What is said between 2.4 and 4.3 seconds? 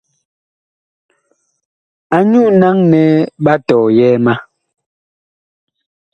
naŋ nɛ ɓa tɔyɛɛ